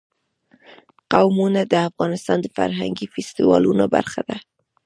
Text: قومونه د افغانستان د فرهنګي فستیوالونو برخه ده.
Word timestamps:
قومونه 1.11 1.61
د 1.71 1.73
افغانستان 1.89 2.37
د 2.41 2.47
فرهنګي 2.57 3.05
فستیوالونو 3.13 3.83
برخه 3.95 4.21
ده. 4.29 4.37